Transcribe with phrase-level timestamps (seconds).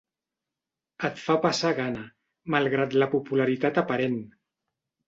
[1.09, 2.07] Et fa passar gana,
[2.57, 4.23] malgrat la popularitat aparent.